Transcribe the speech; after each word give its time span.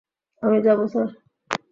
আমি 0.43 0.57
যাব 0.61 0.79
স্যার। 0.87 1.07